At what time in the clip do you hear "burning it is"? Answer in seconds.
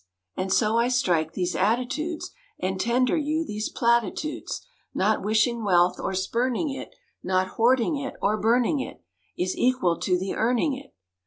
8.35-9.55